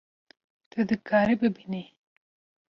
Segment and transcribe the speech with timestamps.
[0.71, 1.83] Tu dikarî bibînî